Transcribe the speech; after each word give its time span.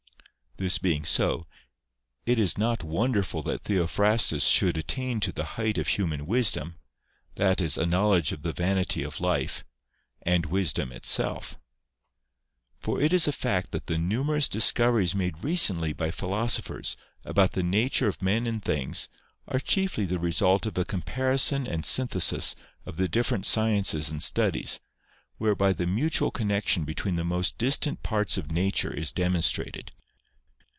This 0.57 0.77
being 0.77 1.05
so, 1.05 1.47
it 2.27 2.37
is 2.37 2.55
not 2.55 2.83
wonderful 2.83 3.41
that 3.43 3.63
Theophrastus 3.63 4.45
should 4.45 4.77
attain 4.77 5.19
to 5.21 5.31
the 5.31 5.43
height 5.57 5.79
of 5.79 5.87
human 5.87 6.27
wisdom,— 6.27 6.75
that 7.35 7.59
is, 7.59 7.79
a 7.79 7.85
know 7.87 8.09
ledge 8.09 8.31
of 8.31 8.43
the 8.43 8.53
vanity 8.53 9.01
of 9.01 9.19
life, 9.19 9.63
and 10.21 10.45
wisdom 10.45 10.91
itself. 10.91 11.57
For 12.79 13.01
it 13.01 13.11
is 13.11 13.27
a 13.27 13.31
fact 13.31 13.71
that 13.71 13.87
the 13.87 13.97
numerous 13.97 14.47
discoveries 14.47 15.15
made 15.15 15.43
recently 15.43 15.93
by 15.93 16.11
philosophers 16.11 16.95
about 17.25 17.53
the 17.53 17.63
nature 17.63 18.07
of 18.07 18.21
men 18.21 18.45
and 18.45 18.61
things, 18.63 19.09
are 19.47 19.59
chiefly 19.59 20.05
the 20.05 20.19
result 20.19 20.67
of 20.67 20.77
a 20.77 20.85
comparison 20.85 21.65
and 21.65 21.83
synthesis 21.83 22.55
of 22.85 22.97
the 22.97 23.07
different 23.09 23.47
sciences 23.47 24.11
and 24.11 24.21
studies, 24.21 24.79
whereby 25.37 25.73
the 25.73 25.87
mutual 25.87 26.29
con 26.29 26.49
nection 26.49 26.85
between 26.85 27.15
the 27.15 27.23
most 27.25 27.57
distant 27.57 28.03
parts 28.03 28.37
of 28.37 28.51
nature 28.51 28.93
is 28.93 29.11
demonstrated. 29.11 29.89